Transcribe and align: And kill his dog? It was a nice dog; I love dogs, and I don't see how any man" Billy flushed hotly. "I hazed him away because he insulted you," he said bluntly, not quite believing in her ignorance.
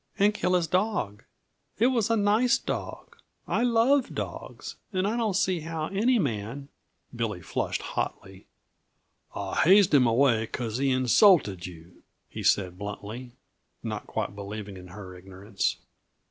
And 0.17 0.33
kill 0.33 0.55
his 0.55 0.65
dog? 0.65 1.25
It 1.77 1.85
was 1.89 2.09
a 2.09 2.17
nice 2.17 2.57
dog; 2.57 3.17
I 3.47 3.61
love 3.61 4.15
dogs, 4.15 4.77
and 4.91 5.07
I 5.07 5.15
don't 5.15 5.35
see 5.35 5.59
how 5.59 5.89
any 5.89 6.17
man" 6.17 6.69
Billy 7.15 7.39
flushed 7.43 7.83
hotly. 7.83 8.47
"I 9.35 9.57
hazed 9.57 9.93
him 9.93 10.07
away 10.07 10.45
because 10.45 10.77
he 10.79 10.89
insulted 10.89 11.67
you," 11.67 12.01
he 12.27 12.41
said 12.41 12.79
bluntly, 12.79 13.33
not 13.83 14.07
quite 14.07 14.33
believing 14.33 14.75
in 14.75 14.87
her 14.87 15.15
ignorance. 15.15 15.77